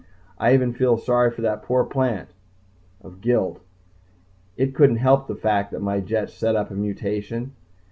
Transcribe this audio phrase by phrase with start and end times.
[0.39, 2.29] I even feel sorry for that poor plant...
[3.03, 3.61] of guilt.
[4.57, 7.51] It couldn't help the fact that my jets set up a mutation.